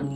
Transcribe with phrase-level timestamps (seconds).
[0.00, 0.06] こ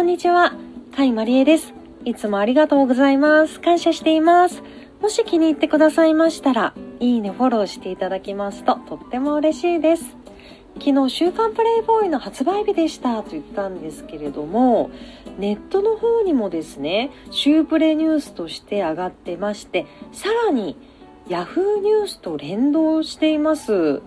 [0.00, 0.50] んにちは、
[0.96, 1.72] 甲斐まりえです。
[2.04, 3.60] いつもありがとうございます。
[3.60, 4.64] 感謝しています。
[5.00, 10.16] もし気に入ってくださいましたら、いいね、フォローしていただきますととっても嬉しいです。
[10.80, 14.90] 昨日、週刊プレイボーイの発売日でしたと言ったんですけれども、
[15.38, 20.76] ネットの方にもですね、週プレニュースとして上がってまして、さらに
[21.28, 24.02] Yahoo ニュースと連動しています。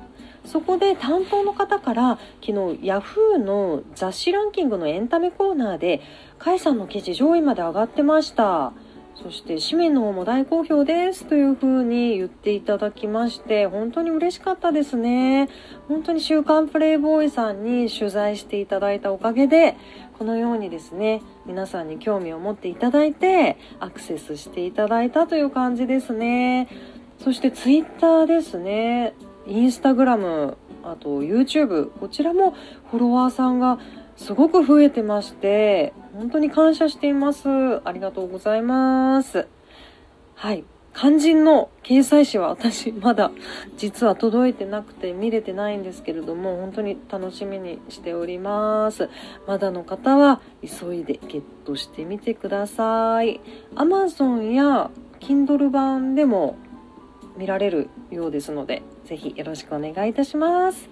[0.45, 2.51] そこで担当の方から昨日
[2.81, 3.37] Yahoo!
[3.37, 6.01] の雑誌ランキングのエンタメコーナーで
[6.39, 8.73] 甲斐さんの記事上位まで上がってました。
[9.21, 15.49] そして紙面の方も大好評ですというふうに言っていただきまして本当に嬉しかったですね。
[15.89, 19.75] 本当に週刊プレイボーイさんに取材していただいたおかげで
[20.17, 26.69] このようにですね皆さんに興味を持っていただいてアクセスしていただいたという感じですね。
[27.21, 29.13] そしてツイッターですね。
[29.49, 32.51] インスタグラムあと YouTube こちらも
[32.91, 33.79] フォロワーさんが
[34.15, 37.47] すごく増えてまして本当に感謝しています。
[37.47, 39.47] ありがとうございます。
[40.35, 40.63] はい。
[40.95, 43.31] 肝心の掲載誌は私まだ
[43.77, 49.09] 実は届いてなくて見れてないんですけれども本当に楽しみにしております。
[49.47, 53.39] まだの方は急いでゲットしてみてください。
[53.75, 56.57] Amazon や Kindle 版でも
[57.39, 60.89] 見られるようですのでぜひよろしくお願いいたします。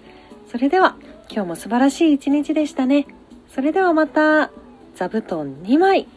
[0.50, 0.96] それでは
[1.30, 3.06] 今日も素晴らしい一日でしたね。
[3.54, 4.50] それではまた
[4.94, 6.08] 座布団2枚。